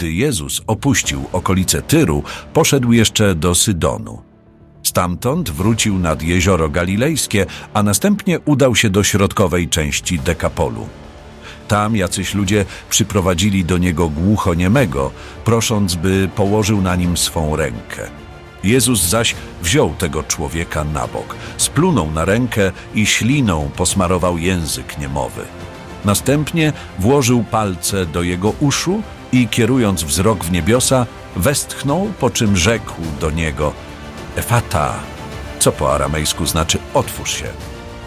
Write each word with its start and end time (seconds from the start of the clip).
Gdy 0.00 0.12
Jezus 0.12 0.62
opuścił 0.66 1.24
okolice 1.32 1.82
Tyru, 1.82 2.22
poszedł 2.52 2.92
jeszcze 2.92 3.34
do 3.34 3.54
Sydonu. 3.54 4.22
Stamtąd 4.82 5.50
wrócił 5.50 5.98
nad 5.98 6.22
jezioro 6.22 6.68
galilejskie, 6.68 7.46
a 7.74 7.82
następnie 7.82 8.40
udał 8.40 8.76
się 8.76 8.90
do 8.90 9.04
środkowej 9.04 9.68
części 9.68 10.18
Dekapolu. 10.18 10.88
Tam 11.68 11.96
jacyś 11.96 12.34
ludzie 12.34 12.64
przyprowadzili 12.90 13.64
do 13.64 13.78
niego 13.78 14.08
głuchoniemego, 14.08 15.10
prosząc, 15.44 15.94
by 15.94 16.28
położył 16.36 16.82
na 16.82 16.96
nim 16.96 17.16
swą 17.16 17.56
rękę. 17.56 18.02
Jezus 18.64 19.02
zaś 19.02 19.34
wziął 19.62 19.94
tego 19.94 20.22
człowieka 20.22 20.84
na 20.84 21.06
bok, 21.06 21.36
splunął 21.56 22.10
na 22.10 22.24
rękę 22.24 22.72
i 22.94 23.06
śliną 23.06 23.70
posmarował 23.76 24.38
język 24.38 24.98
niemowy. 24.98 25.42
Następnie 26.04 26.72
włożył 26.98 27.44
palce 27.44 28.06
do 28.06 28.22
jego 28.22 28.52
uszu 28.60 29.02
i 29.32 29.48
kierując 29.48 30.02
wzrok 30.02 30.44
w 30.44 30.52
niebiosa, 30.52 31.06
westchnął, 31.36 32.12
po 32.20 32.30
czym 32.30 32.56
rzekł 32.56 33.02
do 33.20 33.30
niego 33.30 33.72
Efata, 34.36 34.94
co 35.58 35.72
po 35.72 35.94
aramejsku 35.94 36.46
znaczy 36.46 36.78
otwórz 36.94 37.34
się. 37.34 37.48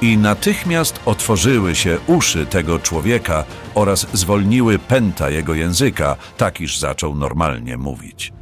I 0.00 0.18
natychmiast 0.18 1.00
otworzyły 1.06 1.74
się 1.74 1.98
uszy 2.06 2.46
tego 2.46 2.78
człowieka 2.78 3.44
oraz 3.74 4.06
zwolniły 4.12 4.78
pęta 4.78 5.30
jego 5.30 5.54
języka, 5.54 6.16
tak 6.36 6.60
iż 6.60 6.78
zaczął 6.78 7.14
normalnie 7.14 7.76
mówić. 7.76 8.32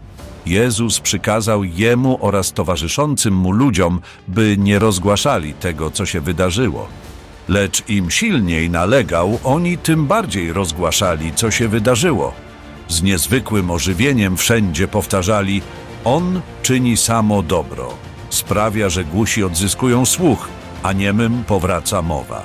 Jezus 0.46 1.00
przykazał 1.00 1.64
jemu 1.64 2.18
oraz 2.20 2.52
towarzyszącym 2.52 3.34
mu 3.34 3.52
ludziom, 3.52 4.00
by 4.28 4.56
nie 4.58 4.78
rozgłaszali 4.78 5.54
tego, 5.54 5.90
co 5.90 6.06
się 6.06 6.20
wydarzyło. 6.20 6.88
Lecz 7.48 7.88
im 7.88 8.10
silniej 8.10 8.70
nalegał, 8.70 9.38
oni 9.44 9.78
tym 9.78 10.06
bardziej 10.06 10.52
rozgłaszali, 10.52 11.32
co 11.34 11.50
się 11.50 11.68
wydarzyło. 11.68 12.47
Z 12.88 13.02
niezwykłym 13.02 13.70
ożywieniem 13.70 14.36
wszędzie 14.36 14.88
powtarzali: 14.88 15.62
On 16.04 16.40
czyni 16.62 16.96
samo 16.96 17.42
dobro, 17.42 17.94
sprawia, 18.30 18.88
że 18.88 19.04
głusi 19.04 19.44
odzyskują 19.44 20.06
słuch, 20.06 20.48
a 20.82 20.92
niemym 20.92 21.44
powraca 21.44 22.02
mowa. 22.02 22.42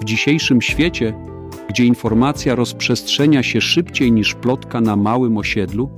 W 0.00 0.04
dzisiejszym 0.04 0.62
świecie, 0.62 1.14
gdzie 1.78 1.86
informacja 1.86 2.54
rozprzestrzenia 2.54 3.42
się 3.42 3.60
szybciej 3.60 4.12
niż 4.12 4.34
plotka 4.34 4.80
na 4.80 4.96
małym 4.96 5.36
osiedlu, 5.36 5.90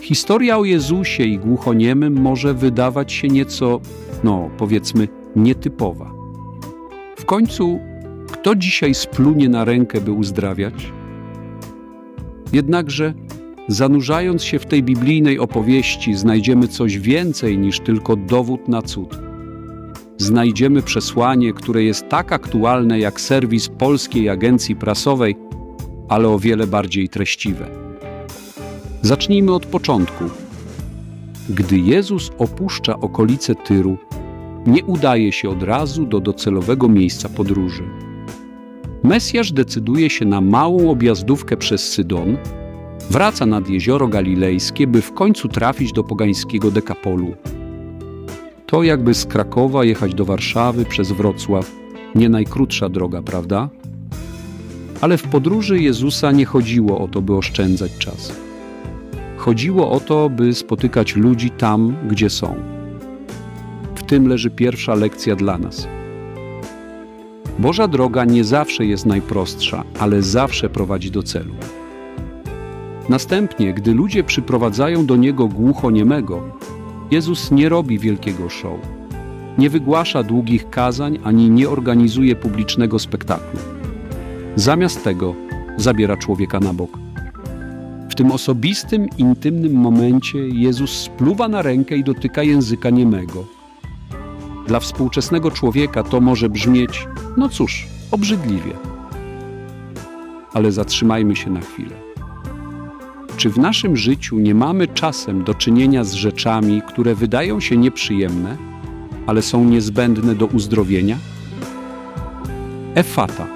historia 0.00 0.58
o 0.58 0.64
Jezusie 0.64 1.24
i 1.24 1.38
głuchoniemym 1.38 2.20
może 2.20 2.54
wydawać 2.54 3.12
się 3.12 3.28
nieco, 3.28 3.80
no 4.24 4.50
powiedzmy, 4.58 5.08
nietypowa. 5.36 6.12
W 7.16 7.24
końcu, 7.24 7.80
kto 8.32 8.54
dzisiaj 8.54 8.94
splunie 8.94 9.48
na 9.48 9.64
rękę, 9.64 10.00
by 10.00 10.12
uzdrawiać? 10.12 10.92
Jednakże, 12.52 13.14
zanurzając 13.68 14.44
się 14.44 14.58
w 14.58 14.66
tej 14.66 14.82
biblijnej 14.82 15.38
opowieści, 15.38 16.14
znajdziemy 16.14 16.68
coś 16.68 16.98
więcej 16.98 17.58
niż 17.58 17.80
tylko 17.80 18.16
dowód 18.16 18.68
na 18.68 18.82
cud. 18.82 19.21
Znajdziemy 20.22 20.82
przesłanie, 20.82 21.52
które 21.52 21.84
jest 21.84 22.08
tak 22.08 22.32
aktualne 22.32 22.98
jak 22.98 23.20
serwis 23.20 23.68
polskiej 23.68 24.28
agencji 24.28 24.76
prasowej, 24.76 25.36
ale 26.08 26.28
o 26.28 26.38
wiele 26.38 26.66
bardziej 26.66 27.08
treściwe. 27.08 27.66
Zacznijmy 29.02 29.54
od 29.54 29.66
początku. 29.66 30.24
Gdy 31.48 31.78
Jezus 31.78 32.30
opuszcza 32.38 33.00
okolice 33.00 33.54
Tyru, 33.54 33.96
nie 34.66 34.84
udaje 34.84 35.32
się 35.32 35.50
od 35.50 35.62
razu 35.62 36.06
do 36.06 36.20
docelowego 36.20 36.88
miejsca 36.88 37.28
podróży. 37.28 37.84
Mesjasz 39.02 39.52
decyduje 39.52 40.10
się 40.10 40.24
na 40.24 40.40
małą 40.40 40.90
objazdówkę 40.90 41.56
przez 41.56 41.92
Sydon, 41.92 42.36
wraca 43.10 43.46
nad 43.46 43.68
jezioro 43.68 44.08
galilejskie, 44.08 44.86
by 44.86 45.02
w 45.02 45.12
końcu 45.12 45.48
trafić 45.48 45.92
do 45.92 46.04
pogańskiego 46.04 46.70
Dekapolu. 46.70 47.34
To 48.72 48.82
jakby 48.82 49.14
z 49.14 49.26
Krakowa 49.26 49.84
jechać 49.84 50.14
do 50.14 50.24
Warszawy 50.24 50.84
przez 50.84 51.12
Wrocław. 51.12 51.70
Nie 52.14 52.28
najkrótsza 52.28 52.88
droga, 52.88 53.22
prawda? 53.22 53.68
Ale 55.00 55.18
w 55.18 55.22
podróży 55.22 55.78
Jezusa 55.78 56.32
nie 56.32 56.44
chodziło 56.44 57.00
o 57.00 57.08
to, 57.08 57.22
by 57.22 57.36
oszczędzać 57.36 57.98
czas. 57.98 58.32
Chodziło 59.36 59.90
o 59.90 60.00
to, 60.00 60.30
by 60.30 60.54
spotykać 60.54 61.16
ludzi 61.16 61.50
tam, 61.50 61.96
gdzie 62.08 62.30
są. 62.30 62.54
W 63.94 64.02
tym 64.02 64.28
leży 64.28 64.50
pierwsza 64.50 64.94
lekcja 64.94 65.36
dla 65.36 65.58
nas. 65.58 65.88
Boża 67.58 67.88
droga 67.88 68.24
nie 68.24 68.44
zawsze 68.44 68.86
jest 68.86 69.06
najprostsza, 69.06 69.84
ale 69.98 70.22
zawsze 70.22 70.70
prowadzi 70.70 71.10
do 71.10 71.22
celu. 71.22 71.54
Następnie, 73.08 73.74
gdy 73.74 73.94
ludzie 73.94 74.24
przyprowadzają 74.24 75.06
do 75.06 75.16
Niego 75.16 75.48
głuchoniemego, 75.48 76.42
Jezus 77.12 77.50
nie 77.50 77.68
robi 77.68 77.98
wielkiego 77.98 78.48
show. 78.48 78.80
Nie 79.58 79.70
wygłasza 79.70 80.22
długich 80.22 80.70
kazań 80.70 81.18
ani 81.24 81.50
nie 81.50 81.68
organizuje 81.68 82.36
publicznego 82.36 82.98
spektaklu. 82.98 83.60
Zamiast 84.56 85.04
tego 85.04 85.34
zabiera 85.76 86.16
człowieka 86.16 86.60
na 86.60 86.72
bok. 86.72 86.98
W 88.10 88.14
tym 88.14 88.32
osobistym, 88.32 89.06
intymnym 89.18 89.72
momencie 89.72 90.38
Jezus 90.38 90.90
spluwa 90.90 91.48
na 91.48 91.62
rękę 91.62 91.96
i 91.96 92.04
dotyka 92.04 92.42
języka 92.42 92.90
niemego. 92.90 93.44
Dla 94.66 94.80
współczesnego 94.80 95.50
człowieka 95.50 96.02
to 96.02 96.20
może 96.20 96.48
brzmieć, 96.48 97.08
no 97.36 97.48
cóż, 97.48 97.86
obrzydliwie. 98.10 98.72
Ale 100.54 100.72
zatrzymajmy 100.72 101.36
się 101.36 101.50
na 101.50 101.60
chwilę. 101.60 102.11
Czy 103.36 103.50
w 103.50 103.58
naszym 103.58 103.96
życiu 103.96 104.38
nie 104.38 104.54
mamy 104.54 104.88
czasem 104.88 105.44
do 105.44 105.54
czynienia 105.54 106.04
z 106.04 106.12
rzeczami, 106.12 106.82
które 106.88 107.14
wydają 107.14 107.60
się 107.60 107.76
nieprzyjemne, 107.76 108.56
ale 109.26 109.42
są 109.42 109.64
niezbędne 109.64 110.34
do 110.34 110.46
uzdrowienia? 110.46 111.16
Efata, 112.94 113.46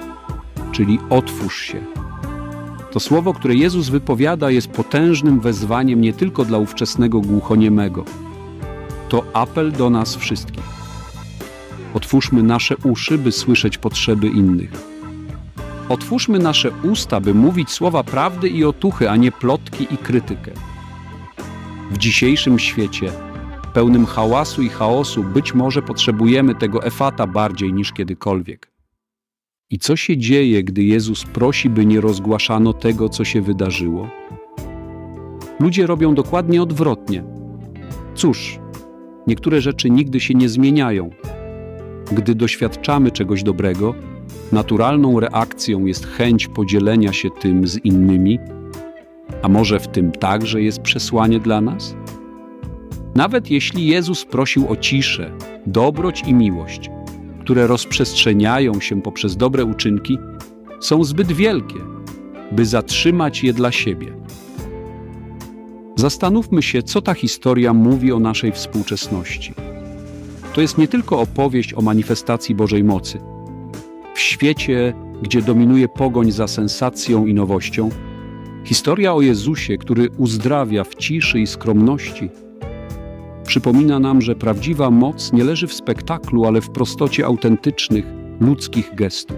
czyli 0.71 0.99
otwórz 1.09 1.61
się. 1.61 1.79
To 2.91 2.99
słowo, 2.99 3.33
które 3.33 3.55
Jezus 3.55 3.89
wypowiada, 3.89 4.51
jest 4.51 4.67
potężnym 4.67 5.39
wezwaniem 5.39 6.01
nie 6.01 6.13
tylko 6.13 6.45
dla 6.45 6.57
ówczesnego 6.57 7.21
głuchoniemego. 7.21 8.05
To 9.09 9.23
apel 9.33 9.71
do 9.71 9.89
nas 9.89 10.15
wszystkich. 10.15 10.63
Otwórzmy 11.93 12.43
nasze 12.43 12.75
uszy, 12.83 13.17
by 13.17 13.31
słyszeć 13.31 13.77
potrzeby 13.77 14.27
innych. 14.27 14.96
Otwórzmy 15.89 16.39
nasze 16.39 16.71
usta, 16.83 17.19
by 17.19 17.33
mówić 17.33 17.69
słowa 17.69 18.03
prawdy 18.03 18.49
i 18.49 18.65
otuchy, 18.65 19.09
a 19.09 19.15
nie 19.15 19.31
plotki 19.31 19.87
i 19.91 19.97
krytykę. 19.97 20.51
W 21.91 21.97
dzisiejszym 21.97 22.59
świecie, 22.59 23.11
pełnym 23.73 24.05
hałasu 24.05 24.61
i 24.61 24.69
chaosu, 24.69 25.23
być 25.23 25.53
może 25.53 25.81
potrzebujemy 25.81 26.55
tego 26.55 26.83
efata 26.83 27.27
bardziej 27.27 27.73
niż 27.73 27.93
kiedykolwiek. 27.93 28.71
I 29.69 29.79
co 29.79 29.95
się 29.95 30.17
dzieje, 30.17 30.63
gdy 30.63 30.83
Jezus 30.83 31.23
prosi, 31.23 31.69
by 31.69 31.85
nie 31.85 32.01
rozgłaszano 32.01 32.73
tego, 32.73 33.09
co 33.09 33.25
się 33.25 33.41
wydarzyło? 33.41 34.09
Ludzie 35.59 35.87
robią 35.87 36.15
dokładnie 36.15 36.61
odwrotnie. 36.61 37.23
Cóż, 38.15 38.59
niektóre 39.27 39.61
rzeczy 39.61 39.89
nigdy 39.89 40.19
się 40.19 40.33
nie 40.33 40.49
zmieniają. 40.49 41.09
Gdy 42.11 42.35
doświadczamy 42.35 43.11
czegoś 43.11 43.43
dobrego, 43.43 43.95
naturalną 44.51 45.19
reakcją 45.19 45.85
jest 45.85 46.05
chęć 46.05 46.47
podzielenia 46.47 47.13
się 47.13 47.29
tym 47.29 47.67
z 47.67 47.85
innymi, 47.85 48.39
a 49.41 49.49
może 49.49 49.79
w 49.79 49.87
tym 49.87 50.11
także 50.11 50.61
jest 50.61 50.81
przesłanie 50.81 51.39
dla 51.39 51.61
nas? 51.61 51.95
Nawet 53.15 53.51
jeśli 53.51 53.87
Jezus 53.87 54.25
prosił 54.25 54.71
o 54.71 54.75
ciszę, 54.75 55.31
dobroć 55.65 56.23
i 56.27 56.33
miłość, 56.33 56.89
które 57.41 57.67
rozprzestrzeniają 57.67 58.79
się 58.79 59.01
poprzez 59.01 59.37
dobre 59.37 59.65
uczynki, 59.65 60.17
są 60.81 61.03
zbyt 61.03 61.31
wielkie, 61.31 61.79
by 62.51 62.65
zatrzymać 62.65 63.43
je 63.43 63.53
dla 63.53 63.71
siebie. 63.71 64.13
Zastanówmy 65.95 66.63
się, 66.63 66.83
co 66.83 67.01
ta 67.01 67.13
historia 67.13 67.73
mówi 67.73 68.11
o 68.11 68.19
naszej 68.19 68.51
współczesności. 68.51 69.53
To 70.53 70.61
jest 70.61 70.77
nie 70.77 70.87
tylko 70.87 71.19
opowieść 71.21 71.73
o 71.73 71.81
manifestacji 71.81 72.55
Bożej 72.55 72.83
mocy. 72.83 73.19
W 74.17 74.19
świecie, 74.19 74.93
gdzie 75.21 75.41
dominuje 75.41 75.87
pogoń 75.87 76.31
za 76.31 76.47
sensacją 76.47 77.25
i 77.25 77.33
nowością, 77.33 77.89
historia 78.63 79.13
o 79.13 79.21
Jezusie, 79.21 79.77
który 79.77 80.09
uzdrawia 80.17 80.83
w 80.83 80.95
ciszy 80.95 81.39
i 81.39 81.47
skromności, 81.47 82.29
przypomina 83.47 83.99
nam, 83.99 84.21
że 84.21 84.35
prawdziwa 84.35 84.91
moc 84.91 85.33
nie 85.33 85.43
leży 85.43 85.67
w 85.67 85.73
spektaklu, 85.73 86.45
ale 86.45 86.61
w 86.61 86.69
prostocie 86.69 87.25
autentycznych, 87.25 88.05
ludzkich 88.39 88.95
gestów. 88.95 89.37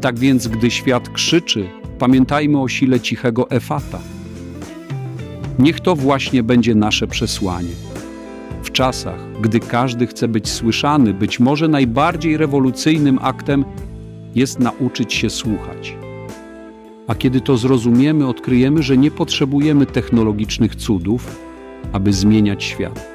Tak 0.00 0.18
więc, 0.18 0.48
gdy 0.48 0.70
świat 0.70 1.08
krzyczy, 1.08 1.68
pamiętajmy 1.98 2.60
o 2.60 2.68
sile 2.68 3.00
cichego 3.00 3.50
efata. 3.50 3.98
Niech 5.58 5.80
to 5.80 5.96
właśnie 5.96 6.42
będzie 6.42 6.74
nasze 6.74 7.06
przesłanie. 7.06 7.87
W 8.62 8.72
czasach, 8.72 9.40
gdy 9.40 9.60
każdy 9.60 10.06
chce 10.06 10.28
być 10.28 10.50
słyszany, 10.50 11.14
być 11.14 11.40
może 11.40 11.68
najbardziej 11.68 12.36
rewolucyjnym 12.36 13.18
aktem 13.22 13.64
jest 14.34 14.58
nauczyć 14.58 15.14
się 15.14 15.30
słuchać. 15.30 15.96
A 17.06 17.14
kiedy 17.14 17.40
to 17.40 17.56
zrozumiemy, 17.56 18.26
odkryjemy, 18.26 18.82
że 18.82 18.96
nie 18.96 19.10
potrzebujemy 19.10 19.86
technologicznych 19.86 20.76
cudów, 20.76 21.40
aby 21.92 22.12
zmieniać 22.12 22.64
świat. 22.64 23.08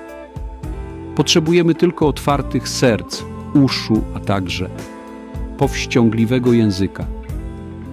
Potrzebujemy 1.16 1.76
tylko 1.76 2.08
otwartych 2.08 2.70
serc, 2.70 3.24
uszu, 3.54 4.04
a 4.16 4.20
także 4.20 4.70
powściągliwego 5.58 6.54
języka. 6.54 7.06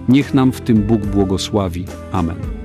Niech 0.09 0.33
nam 0.33 0.51
w 0.51 0.61
tym 0.61 0.77
Bóg 0.77 1.05
błogosławi. 1.05 1.85
Amen. 2.11 2.60